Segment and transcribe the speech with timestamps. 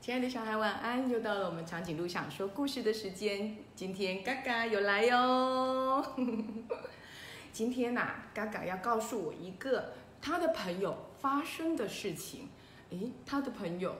[0.00, 1.10] 亲爱的小孩，晚安！
[1.10, 3.54] 又到了我们长颈鹿想说故事的时间。
[3.76, 6.02] 今天嘎嘎有来哟。
[7.52, 9.92] 今天呐、嘎嘎要告诉我一个
[10.22, 12.48] 他的朋友发生的事情。
[12.88, 13.94] 诶，他的朋友，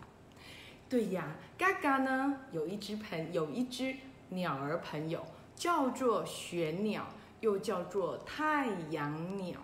[0.86, 3.96] 对呀，嘎嘎呢有一只朋有一只
[4.28, 5.24] 鸟儿朋友，
[5.56, 7.06] 叫做玄鸟，
[7.40, 9.60] 又叫做太阳鸟。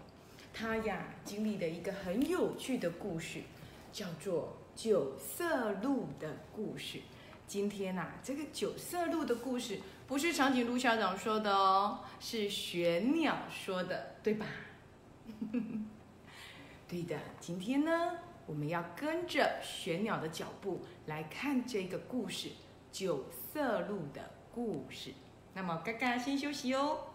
[0.54, 3.42] 它呀经历了一个很有趣的故事，
[3.92, 7.00] 叫做九色鹿的故事。
[7.46, 14.46] 今天呐、这个九色鹿的故事不是长颈鹿校长说的哦，是玄鸟说的，对吧？
[16.88, 22.48] 对的，今天呢，我们要跟着玄鸟的脚步来看这个故事——
[22.90, 25.12] 九色鹿的故事。
[25.52, 27.08] 那么，嘎嘎先休息哦。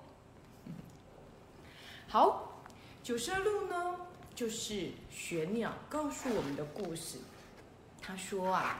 [2.07, 2.61] 好，
[3.01, 3.95] 九色鹿呢，
[4.35, 7.17] 就是玄鸟告诉我们的故事。
[8.07, 8.79] 他说啊，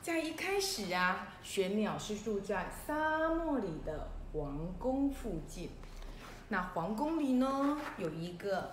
[0.00, 5.68] 在一开始啊，玄鸟是住在沙漠里的皇宫附近。
[6.48, 8.72] 那皇宫里呢，有一个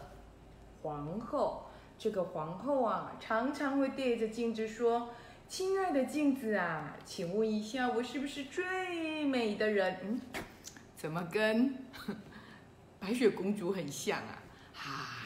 [0.81, 1.66] 皇后。
[1.97, 5.09] 这个皇后啊，常常会对着镜子说
[5.50, 10.22] ：“亲爱的镜子啊，请问一下，我是不是最美的人？”嗯，
[10.95, 11.75] 怎么跟
[13.02, 14.39] 白雪公主很像啊？
[14.78, 15.19] 啊，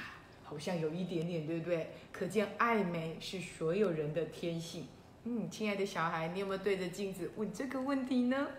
[0.54, 1.90] 好像有一点点，对不对？
[2.12, 4.86] 可见爱美是所有人的天性。
[5.24, 8.50] 嗯，亲爱的小孩，你有没有对着镜子问这个问题呢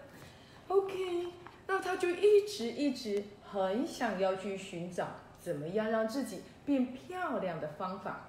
[0.66, 1.28] ？OK，
[1.68, 5.06] 那他就一直一直很想要去寻找
[5.38, 8.28] 怎么样让自己变漂亮的方法。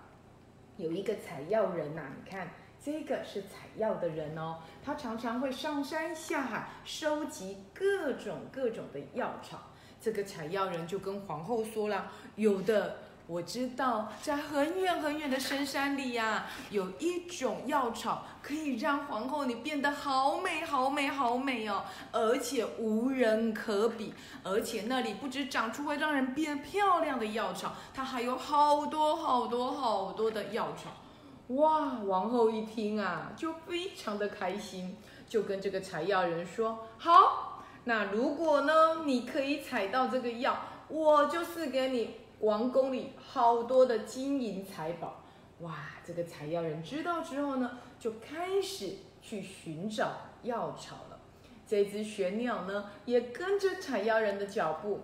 [0.77, 2.49] 有一个采药人呐、你看
[2.79, 9.71] 这个是采药的人哦，他常常会上山下海收集各种各种的药草。
[9.99, 24.13] 这个采药人就跟皇后说了，有的我知道，在很远很远的深山里呀、有一种药草可以让皇后你变得好美好美好美哦，而且无人可比。
[24.43, 30.91] 而且那里不止长出会让人变漂亮的药草，它还有好多好多好多的药草。
[31.55, 31.99] 哇！
[32.05, 34.97] 王后一听啊，就非常的开心，
[35.27, 45.21] 就跟这个采药人说：“好，那如果呢，你可以采到这个药，我就赐给你王宫里好多的金银财宝。”
[45.61, 45.73] 哇！
[46.05, 50.11] 这个采药人知道之后呢，就开始去寻找
[50.43, 51.19] 药草了。
[51.65, 55.01] 这只玄鸟呢，也跟着采药人的脚步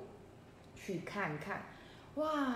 [0.75, 1.63] 去看看。
[2.15, 2.53] 哇！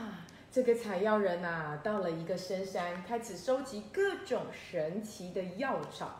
[0.51, 6.19] 这个采药人呐、到了一个深山，开始收集各种神奇的药草。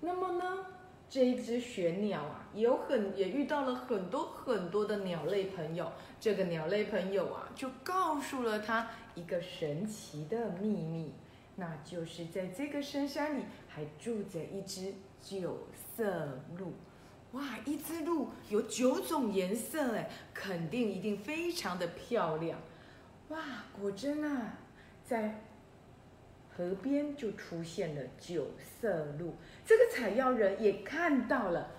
[0.00, 0.66] 那么呢，
[1.12, 5.92] 这一只玄鸟啊，也有很也遇到了很多很多的鸟类朋友。
[6.18, 11.12] 这个鸟类朋友啊，就告诉了他一个神奇的秘密，
[11.56, 16.72] 那就是在这个深山里还住着一只九色鹿。
[17.32, 22.58] 哇，一只鹿有九种颜色，哎，肯定一定非常的漂亮。
[23.28, 23.38] 哇，
[23.78, 24.54] 果真啊，
[25.04, 25.44] 在
[26.56, 29.34] 河边就出现了九色鹿。
[29.64, 31.70] 这个采药人也看到了，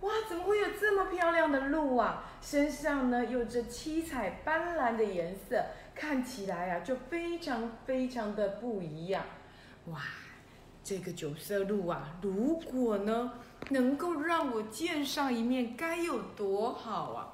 [0.00, 2.24] 哇，怎么会有这么漂亮的鹿啊？
[2.40, 5.64] 身上呢有着七彩斑斓的颜色，
[5.94, 9.24] 看起来啊就非常非常的不一样。
[9.86, 10.00] 哇，
[10.82, 13.32] 这个九色鹿啊，如果呢
[13.70, 17.32] 能够让我见上一面，该有多好啊！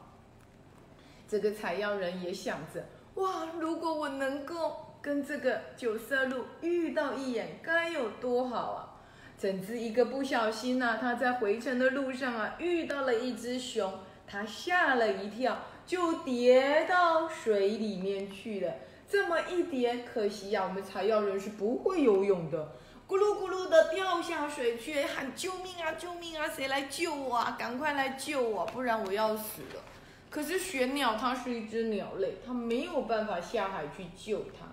[1.29, 2.85] 这个采药人也想着，
[3.15, 8.99] 哇，如果我能够跟这个九色鹿遇到一眼，该有多好啊！
[9.39, 18.75] 怎知一个不小心呢、他在回程的路上啊，遇到了一只熊，他吓了一跳，就跌到水里面去了。
[19.09, 22.73] 这么一跌，可惜呀、我们采药人是不会游泳的，
[23.07, 27.57] 咕噜咕噜的掉下水去，喊救命啊，救命啊，谁来救我啊？
[27.57, 29.81] 赶快来救我，不然我要死了。
[30.29, 34.67] 可是玄鸟它是一只鸟类，它没有办法下海去救它，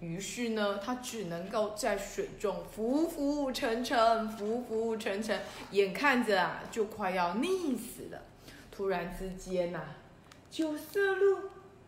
[0.00, 5.40] 于是呢，它只能够在水中浮浮沉沉，浮浮沉沉，
[5.72, 8.22] 眼看着啊就快要溺死了。
[8.70, 9.82] 突然之间呐、
[10.48, 11.38] 九色鹿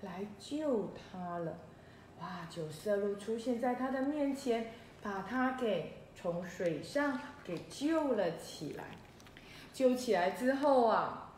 [0.02, 1.58] 来救它了。
[2.20, 2.46] 哇！
[2.50, 8.84] 九色鹿出现在它的面前，把它给从水上给救了起来。
[9.72, 11.29] 救起来之后啊，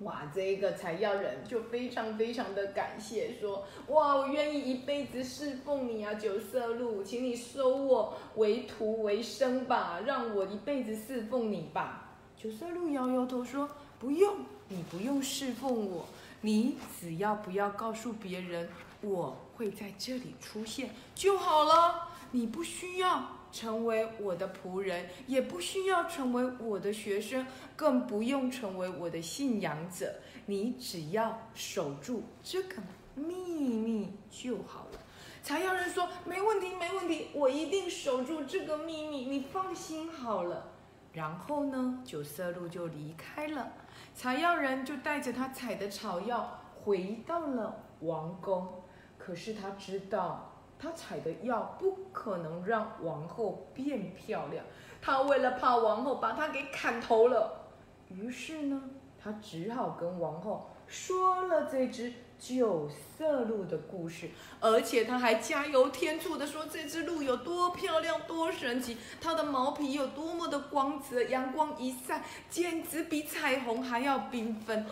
[0.00, 12.16] 哇，这个采药人就非常非常的感谢，说：哇，我愿意一辈子侍奉你啊，九色鹿，请你收我为徒为生吧，让我一辈子侍奉你吧。
[12.36, 13.68] 九色鹿摇摇头说：
[13.98, 14.36] 不用，
[14.68, 16.06] 你不用侍奉我，
[16.40, 18.66] 你只要不要告诉别人
[19.02, 22.08] 我会在这里出现就好了。
[22.30, 30.14] 你不需要成为我的仆人，也不需要成为我的学生，更不用成为我的信仰者。
[30.46, 32.76] 你只要守住这个
[33.14, 34.98] 秘密就好了。”
[35.42, 40.68] 采药人说：“没问题，没问题，我一定守住这个秘密，你放心好了。”
[41.12, 43.72] 然后呢，九色鹿就离开了，
[44.14, 48.82] 采药人就带着他采的草药回到了王宫。
[49.18, 50.49] 可是他知道，
[50.80, 54.64] 他采的药不可能让王后变漂亮，
[55.02, 57.66] 他为了怕王后把他给砍头了，
[58.08, 58.82] 于是呢，
[59.22, 62.12] 他只好跟王后说了这只。
[62.40, 64.30] 九色鹿的故事，
[64.60, 74.86] 而且他还加油添醋的说这只鹿有多漂亮、多神奇，它的毛皮有多么的光泽，阳光一晒，简直比彩虹还要缤纷。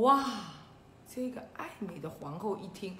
[0.00, 0.24] 哇！
[1.06, 2.96] 这个爱美的皇后一听，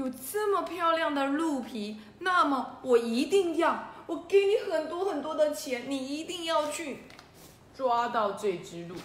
[0.00, 7.04] 有这么漂亮的鹿皮，那么我一定要，我给你很多很多的钱，你一定要去
[7.76, 8.96] 抓到这只鹿。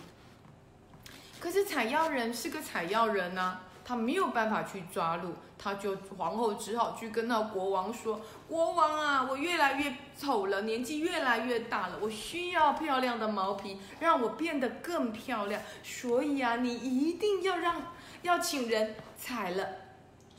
[1.39, 3.59] 可是采药人是个采药人呢。
[3.87, 8.19] 他没有办法去抓鹿，他就皇后只好去跟那国王说
[8.49, 15.61] ：“国王啊，我越来越丑了，年纪越来越大了，我需要漂亮的毛皮，让我变得更漂亮。
[15.83, 17.79] 所以啊，你一定要让
[18.23, 19.67] 要请人采了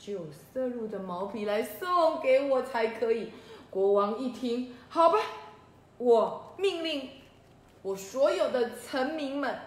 [0.07, 3.29] 九色鹿的毛皮来送给我才可以。”
[3.69, 5.19] 国王一听，好吧，
[5.97, 7.09] 我命令
[7.81, 9.59] 我所有的臣民们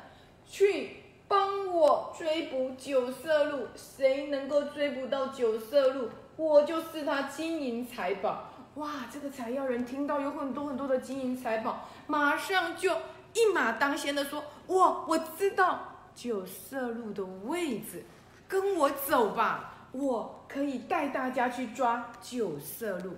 [0.48, 0.96] 去。
[1.28, 8.48] 帮我追捕九色鹿，谁能够追捕到九色鹿，我就是他金银财宝。
[8.74, 12.90] 哇，这个采药人听到有很多很多的金银财宝，马上就
[13.32, 14.42] 一马当先的说
[14.74, 15.78] ：“哇，我知道
[16.16, 18.04] 九色鹿的位置，
[18.48, 23.16] 跟我走吧，我可以带大家去抓九色鹿。”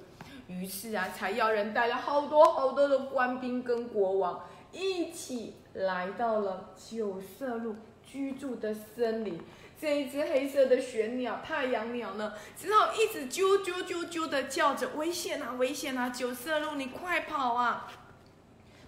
[0.49, 7.77] 于是啊，才要人带了好多好多的官兵跟国王一起来到了九色鹿。
[8.05, 9.41] 居住的森林，
[9.81, 16.11] 这一只黑色的玄鸟太阳鸟呢，只好一直啾啾啾啾的叫着：“危险啊，危险啊！
[16.11, 17.91] 九色鹿，你快跑啊，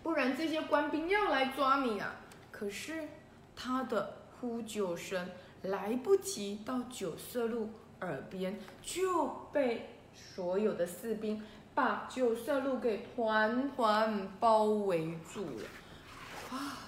[0.03, 2.17] 不然这些官兵要来抓你啊！”
[2.51, 3.09] 可是
[3.57, 5.31] 它的呼救声
[5.65, 7.69] 来不及到九色鹿
[8.01, 11.43] 耳边，就被所有的士兵
[11.75, 16.57] 把九色鹿给团团包围住了。
[16.57, 16.79] 啊！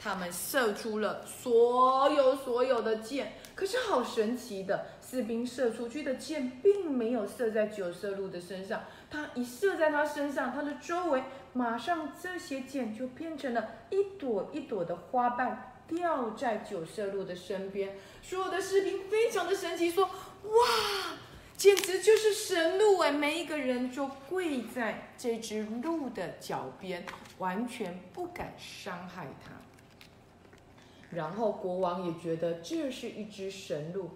[0.00, 8.82] 他们射出了所有所有的箭，可是好神奇的，士兵射出去的箭并没有射在九色鹿的身上。
[9.10, 17.96] 他一射在他身上，他的周围马上这些箭就变成了一朵一朵的花瓣，掉在九色鹿的身边。
[18.22, 20.04] 所有的士兵非常的神奇，说
[20.44, 20.50] ：“哇，
[21.56, 27.04] 简直就是神鹿哎！”每一个人就跪在这只鹿的脚边，
[27.38, 29.52] 完全不敢伤害它。
[31.10, 34.10] 然后国王也觉得这是一只神鹿，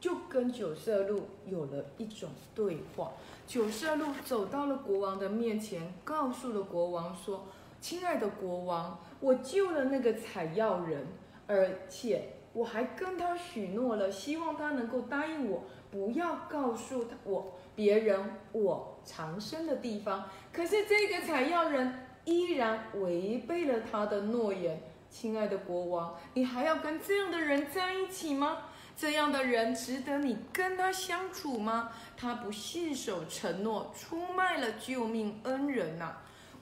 [0.00, 3.12] 就跟九色鹿有了一种对话。
[3.46, 7.46] 九色鹿走到了国王的面前，告诉了国王说
[7.80, 11.06] ：“亲爱的国王，我救了那个采药人，
[11.46, 18.20] 而且我还跟他许诺了，希望他能够答应我，不要告诉他我别人
[18.52, 20.28] 我藏身的地方。
[20.52, 24.80] 可是这个采药人依然违背了他的诺言。”
[25.10, 28.58] 亲爱的国王，你还要跟这样的人在一起吗？
[28.94, 31.90] 这样的人值得你跟他相处吗？
[32.14, 36.18] 他不信守承诺，出卖了救命恩人呐！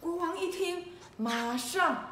[0.07, 0.85] 国王一听，
[1.17, 2.07] 马上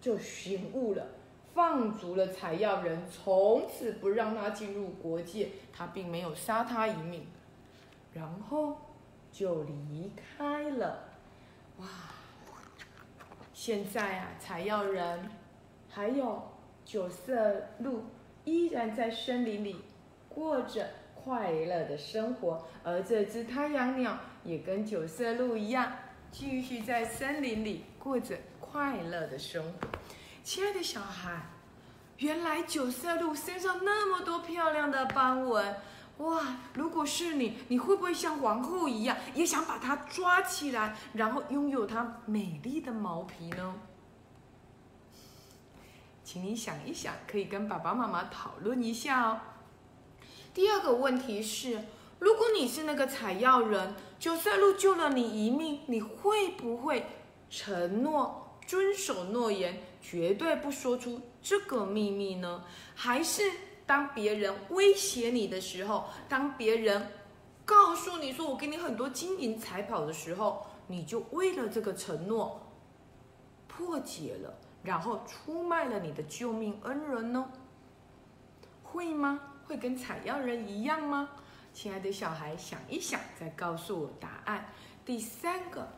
[0.00, 1.06] 就醒悟了，
[1.54, 5.50] 放逐了采药人，从此不让他进入国界。
[5.72, 7.24] 他并没有杀他一命，
[8.12, 8.76] 然后
[9.30, 11.04] 就离开了。
[11.78, 11.86] 哇！
[13.54, 15.30] 现在啊，采药人
[15.88, 16.42] 还有
[16.84, 18.02] 九色鹿
[18.44, 19.76] 依然在森林里
[20.28, 25.92] 过着快乐的生活，而这只太阳鸟也跟九色鹿一样，
[26.32, 29.88] 继续在森林里过着快乐的生活。
[30.42, 31.50] 亲爱的小孩，
[32.18, 35.76] 原来九色鹿身上那么多漂亮的斑纹。
[36.18, 36.56] 哇！
[36.74, 43.74] 如果是你，你会不会像王后一样，也想把它抓起来，然后拥有它美丽的毛皮呢？
[46.22, 49.40] 请你想一想，可以跟爸爸妈妈讨论一下哦。
[50.52, 51.84] 第二个问题是，
[52.20, 57.06] 如果你是那个采药人，九色鹿救了你一命，你会不会
[57.48, 62.62] 承诺遵守诺言，绝对不说出这个秘密呢？
[62.94, 63.42] 还是？
[63.86, 67.10] 当别人威胁你的时候，当别人
[67.64, 72.70] 告诉你说我给你很多金银财宝的时候，你就为了这个承诺
[73.66, 77.50] 破解了，然后出卖了你的救命恩人呢？
[78.84, 79.40] 会吗？
[79.66, 81.30] 会跟采药人一样吗？
[81.72, 84.72] 亲爱的小孩，想一想，再告诉我答案。
[85.04, 85.88] 第三个，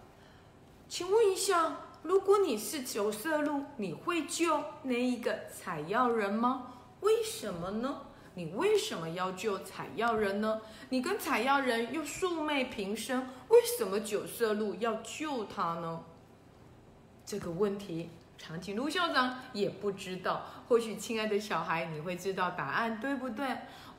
[0.89, 6.75] 请问一下，如果你是九色鹿，你会救那一个采药人吗？
[7.01, 8.03] 为什么呢？
[8.35, 10.61] 你为什么要救采药人呢？
[10.89, 16.03] 你跟采药人又素昧平生，为什么九色鹿要救他呢？
[17.27, 20.47] 这个问题，长颈鹿校长也不知道。
[20.69, 23.47] 或许，亲爱的小孩，你会知道答案，对不对？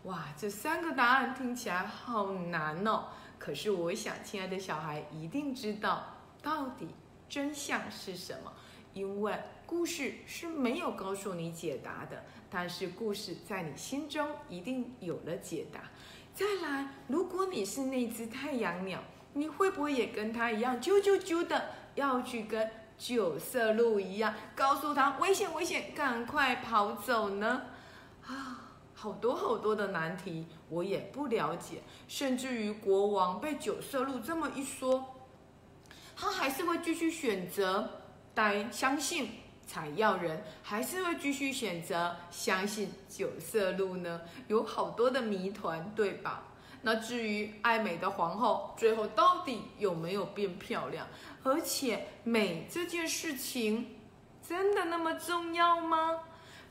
[0.04, 3.06] 哇，这三个答案听起来好难哦。
[3.40, 6.90] 可是，我想，亲爱的小孩一定知道到底
[7.30, 8.52] 真相是什么，
[8.94, 9.34] 因为
[9.66, 12.24] 故事是没有告诉你解答的。
[12.50, 15.80] 但是故事在你心中一定有了解答。
[16.36, 19.00] 再来，如果你是那只太阳鸟，
[19.34, 27.64] 你会不会也跟它一样啾啾啾的要去跟九色鹿一样，告诉他危险危险，赶快跑走呢？
[28.26, 31.82] 啊，好多好多的难题，我也不了解。
[32.08, 35.16] 甚至于国王被九色鹿这么一说，
[36.16, 37.90] 他还是会继续选择
[38.34, 39.30] 待相信。
[39.66, 44.22] 采药人还是会继续选择相信九色鹿呢？
[44.50, 46.44] 有好多的谜团，对吧？
[46.82, 51.08] 那至于爱美的皇后，最后到底有没有变漂亮？
[51.44, 53.96] 而且美这件事情
[54.46, 56.20] 真的那么重要吗？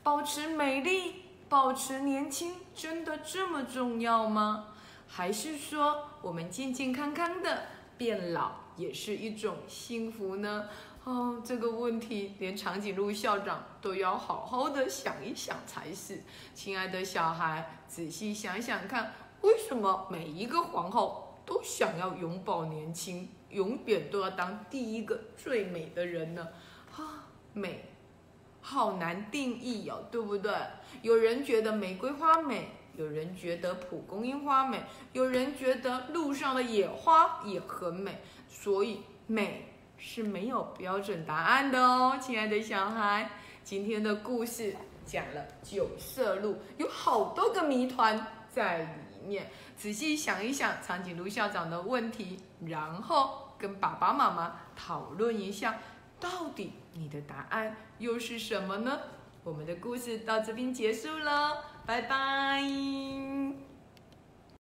[0.02, 1.14] 保持美丽、
[1.52, 4.68] 保持年轻，真的这么重要吗？
[5.06, 7.64] 还是说我们健健康康的
[7.98, 10.70] 变老也是一种幸福呢？
[11.04, 16.22] 哦，这个问题连长颈鹿校长都要好好的想一想才是。
[16.54, 26.48] 亲爱的小孩，仔细想想看，为什么每一个皇后都想要永葆年轻，永远都要当第一个最美的人呢？
[26.96, 27.91] 啊，美，
[28.62, 30.50] 好难定义哦，对不对？
[31.02, 39.68] 有人觉得玫瑰花美，有人觉得蒲公英花美，有人觉得路上的野花也很美，所以美。
[40.04, 43.30] 是没有标准答案的哦，亲爱的小孩，
[43.62, 44.74] 今天的故事
[45.06, 48.78] 讲了九色鹿，有好多个谜团在
[49.12, 49.48] 里面。
[49.76, 55.78] 仔细想一想长颈鹿校长的问题，然后跟爸爸妈妈讨论一下，
[56.18, 59.00] 到底你的答案又是什么呢？
[59.44, 62.62] 我们的故事到这边结束了，拜拜。